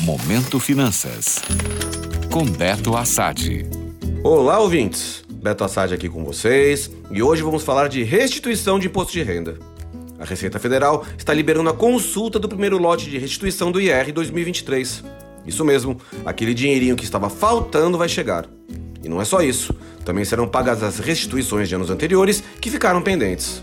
Momento 0.00 0.58
Finanças. 0.58 1.40
Com 2.30 2.44
Beto 2.44 2.96
Assad. 2.96 3.64
Olá, 4.24 4.58
ouvintes. 4.58 5.22
Beto 5.30 5.62
Assad 5.62 5.94
aqui 5.94 6.08
com 6.08 6.24
vocês 6.24 6.90
e 7.12 7.22
hoje 7.22 7.42
vamos 7.42 7.62
falar 7.62 7.88
de 7.88 8.02
restituição 8.02 8.76
de 8.78 8.88
imposto 8.88 9.12
de 9.12 9.22
renda. 9.22 9.56
A 10.18 10.24
Receita 10.24 10.58
Federal 10.58 11.06
está 11.16 11.32
liberando 11.32 11.70
a 11.70 11.74
consulta 11.74 12.40
do 12.40 12.48
primeiro 12.48 12.76
lote 12.76 13.08
de 13.08 13.18
restituição 13.18 13.70
do 13.70 13.80
IR 13.80 14.12
2023. 14.12 15.04
Isso 15.46 15.64
mesmo, 15.64 16.00
aquele 16.26 16.54
dinheirinho 16.54 16.96
que 16.96 17.04
estava 17.04 17.30
faltando 17.30 17.96
vai 17.96 18.08
chegar. 18.08 18.46
E 19.00 19.08
não 19.08 19.22
é 19.22 19.24
só 19.24 19.42
isso, 19.42 19.72
também 20.04 20.24
serão 20.24 20.48
pagas 20.48 20.82
as 20.82 20.98
restituições 20.98 21.68
de 21.68 21.76
anos 21.76 21.88
anteriores 21.88 22.42
que 22.60 22.70
ficaram 22.70 23.00
pendentes. 23.00 23.62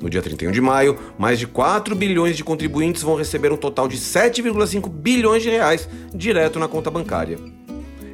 No 0.00 0.08
dia 0.08 0.22
31 0.22 0.50
de 0.50 0.60
maio, 0.60 0.98
mais 1.18 1.38
de 1.38 1.46
4 1.46 1.94
bilhões 1.94 2.36
de 2.36 2.42
contribuintes 2.42 3.02
vão 3.02 3.16
receber 3.16 3.52
um 3.52 3.56
total 3.56 3.86
de 3.86 3.98
7,5 3.98 4.88
bilhões 4.88 5.42
de 5.42 5.50
reais 5.50 5.88
direto 6.14 6.58
na 6.58 6.66
conta 6.66 6.90
bancária. 6.90 7.38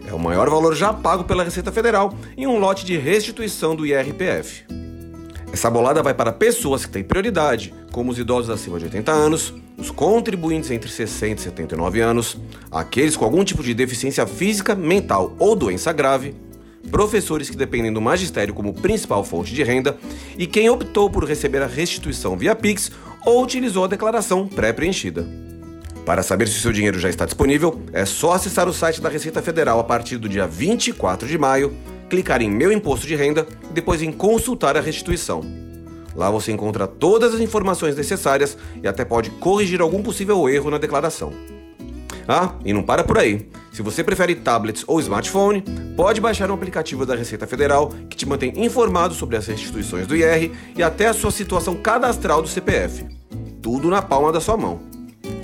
É 0.07 0.13
o 0.13 0.19
maior 0.19 0.51
valor 0.51 0.75
já 0.75 0.93
pago 0.93 1.25
pela 1.25 1.45
Receita 1.45 1.71
Federal 1.71 2.13
em 2.37 2.47
um 2.47 2.59
lote 2.59 2.85
de 2.85 2.97
restituição 2.97 3.77
do 3.77 3.87
IRPF. 3.87 4.65
Essa 5.53 5.71
bolada 5.71 6.03
vai 6.03 6.13
para 6.13 6.33
pessoas 6.33 6.85
que 6.85 6.93
têm 6.93 7.05
prioridade, 7.05 7.73
como 7.93 8.11
os 8.11 8.19
idosos 8.19 8.51
acima 8.51 8.79
de 8.79 8.85
80 8.85 9.13
anos, 9.13 9.55
os 9.79 9.91
contribuintes 9.91 10.71
entre 10.71 10.91
60 10.91 11.41
e 11.41 11.45
79 11.45 12.01
anos, 12.01 12.37
aqueles 12.71 13.17
com 13.17 13.25
algum 13.25 13.45
tipo 13.45 13.63
de 13.63 13.75
deficiência 13.75 14.27
física, 14.27 14.75
mental 14.75 15.35
ou 15.39 15.55
doença 15.55 15.93
grave, 15.93 16.35
professores 16.91 17.51
que 17.51 17.57
dependem 17.57 17.93
do 17.93 18.01
magistério 18.01 18.55
como 18.55 18.73
principal 18.73 19.25
fonte 19.25 19.55
de 19.55 19.63
renda 19.63 19.97
e 20.39 20.47
quem 20.47 20.71
optou 20.71 21.11
por 21.11 21.25
receber 21.25 21.63
a 21.63 21.67
restituição 21.67 22.37
via 22.37 22.55
Pix 22.55 22.91
ou 23.25 23.43
utilizou 23.43 23.85
a 23.85 23.89
declaração 23.89 24.47
pré-preenchida. 24.47 25.27
Para 26.07 26.23
saber 26.23 26.47
se 26.47 26.57
o 26.57 26.61
seu 26.61 26.73
dinheiro 26.73 27.01
já 27.01 27.11
está 27.11 27.25
disponível, 27.25 27.83
é 27.93 28.05
só 28.05 28.33
acessar 28.33 28.69
o 28.69 28.73
site 28.73 29.01
da 29.01 29.09
Receita 29.09 29.43
Federal 29.43 29.81
a 29.81 29.85
partir 29.85 30.19
do 30.19 30.29
dia 30.29 30.47
24 30.47 31.27
de 31.27 31.37
maio, 31.37 31.77
clicar 32.09 32.41
em 32.41 32.49
Meu 32.49 32.71
Imposto 32.71 33.09
de 33.09 33.17
Renda 33.17 33.45
e 33.69 33.73
depois 33.73 34.01
em 34.01 34.13
Consultar 34.13 34.77
a 34.77 34.81
Restituição. 34.81 35.43
Lá 36.15 36.31
você 36.31 36.53
encontra 36.53 36.87
todas 36.87 37.35
as 37.35 37.41
informações 37.41 37.97
necessárias 37.97 38.57
e 38.81 38.87
até 38.87 39.05
pode 39.05 39.31
corrigir 39.31 39.81
algum 39.81 40.01
possível 40.03 40.49
erro 40.49 40.71
na 40.71 40.79
declaração. 40.79 41.33
Ah, 42.29 42.55
e 42.65 42.73
não 42.73 42.83
para 42.83 43.03
por 43.05 43.19
aí. 43.19 43.49
Se 43.77 43.83
você 43.83 44.03
prefere 44.03 44.35
tablets 44.35 44.85
ou 44.87 44.99
smartphone, 45.01 45.63
pode 45.95 46.19
baixar 46.19 46.51
um 46.51 46.55
aplicativo 46.55 47.05
da 47.05 47.15
Receita 47.15 47.47
Federal 47.47 47.91
que 48.09 48.17
te 48.17 48.25
mantém 48.25 48.51
informado 48.57 49.13
sobre 49.13 49.37
as 49.37 49.47
restituições 49.47 50.07
do 50.07 50.17
IR 50.17 50.51
e 50.75 50.83
até 50.83 51.09
a 51.09 51.13
sua 51.13 51.31
situação 51.31 51.75
cadastral 51.75 52.41
do 52.41 52.49
CPF. 52.49 53.05
Tudo 53.61 53.91
na 53.91 54.01
palma 54.01 54.33
da 54.33 54.41
sua 54.41 54.57
mão. 54.57 54.81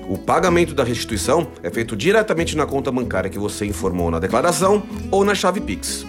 O 0.08 0.16
pagamento 0.16 0.72
da 0.72 0.82
restituição 0.82 1.46
é 1.62 1.70
feito 1.70 1.94
diretamente 1.94 2.56
na 2.56 2.64
conta 2.64 2.90
bancária 2.90 3.28
que 3.28 3.38
você 3.38 3.66
informou 3.66 4.10
na 4.10 4.18
declaração 4.18 4.82
ou 5.10 5.26
na 5.26 5.34
chave 5.34 5.60
Pix. 5.60 6.06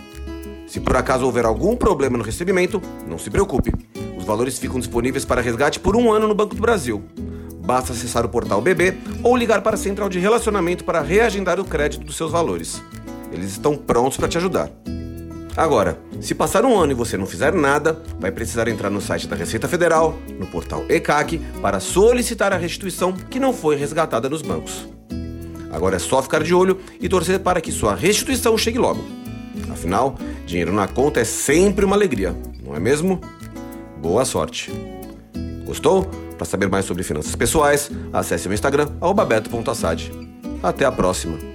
Se 0.65 0.79
por 0.79 0.95
acaso 0.95 1.25
houver 1.25 1.43
algum 1.43 1.75
problema 1.75 2.17
no 2.17 2.23
recebimento, 2.23 2.81
não 3.05 3.17
se 3.17 3.29
preocupe. 3.29 3.73
Os 4.17 4.23
valores 4.23 4.57
ficam 4.57 4.79
disponíveis 4.79 5.25
para 5.25 5.41
resgate 5.41 5.77
por 5.77 5.93
um 5.93 6.09
ano 6.09 6.29
no 6.29 6.33
Banco 6.33 6.55
do 6.55 6.61
Brasil. 6.61 7.03
Basta 7.63 7.93
acessar 7.93 8.25
o 8.25 8.29
portal 8.29 8.61
BB 8.61 8.97
ou 9.23 9.37
ligar 9.37 9.61
para 9.61 9.75
a 9.75 9.79
central 9.79 10.09
de 10.09 10.19
relacionamento 10.19 10.83
para 10.83 11.01
reagendar 11.01 11.59
o 11.59 11.65
crédito 11.65 12.05
dos 12.05 12.17
seus 12.17 12.31
valores. 12.31 12.83
Eles 13.31 13.51
estão 13.51 13.77
prontos 13.77 14.17
para 14.17 14.27
te 14.27 14.37
ajudar. 14.37 14.69
Agora, 15.55 15.99
se 16.19 16.33
passar 16.33 16.65
um 16.65 16.77
ano 16.77 16.91
e 16.91 16.95
você 16.95 17.15
não 17.15 17.25
fizer 17.25 17.53
nada, 17.53 18.01
vai 18.19 18.31
precisar 18.31 18.67
entrar 18.67 18.89
no 18.89 18.99
site 18.99 19.27
da 19.27 19.35
Receita 19.35 19.67
Federal, 19.67 20.17
no 20.39 20.47
portal 20.47 20.83
ECAC, 20.89 21.39
para 21.61 21.79
solicitar 21.79 22.51
a 22.51 22.57
restituição 22.57 23.13
que 23.13 23.39
não 23.39 23.53
foi 23.53 23.75
resgatada 23.75 24.27
nos 24.27 24.41
bancos. 24.41 24.87
Agora 25.71 25.95
é 25.95 25.99
só 25.99 26.21
ficar 26.21 26.43
de 26.43 26.53
olho 26.53 26.79
e 26.99 27.07
torcer 27.07 27.39
para 27.39 27.61
que 27.61 27.71
sua 27.71 27.95
restituição 27.95 28.57
chegue 28.57 28.79
logo. 28.79 29.03
Afinal, 29.71 30.17
dinheiro 30.45 30.73
na 30.73 30.87
conta 30.87 31.19
é 31.19 31.23
sempre 31.23 31.85
uma 31.85 31.95
alegria, 31.95 32.35
não 32.63 32.75
é 32.75 32.79
mesmo? 32.79 33.21
Boa 34.01 34.25
sorte! 34.25 34.71
Gostou? 35.65 36.09
Para 36.37 36.45
saber 36.45 36.69
mais 36.69 36.85
sobre 36.85 37.03
finanças 37.03 37.35
pessoais, 37.35 37.89
acesse 38.11 38.47
o 38.47 38.53
Instagram, 38.53 38.89
beto.assad. 39.25 40.11
Até 40.61 40.85
a 40.85 40.91
próxima! 40.91 41.52